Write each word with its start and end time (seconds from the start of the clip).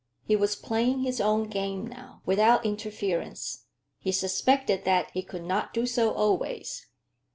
He 0.23 0.35
was 0.35 0.55
playing 0.55 1.01
his 1.01 1.21
own 1.21 1.43
game 1.47 1.85
now, 1.85 2.23
without 2.25 2.65
interference; 2.65 3.65
he 3.99 4.11
suspected 4.11 4.83
that 4.83 5.11
he 5.11 5.21
could 5.21 5.43
not 5.43 5.75
do 5.75 5.85
so 5.85 6.11
always. 6.15 6.87